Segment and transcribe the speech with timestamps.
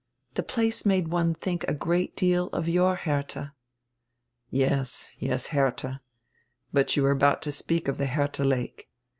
[0.33, 3.53] The place made one think a great deal of your Hertiia."
[4.49, 6.01] "Yes, yes, Hertiia.
[6.73, 8.89] But you were about to speak of the Hertiia Lake."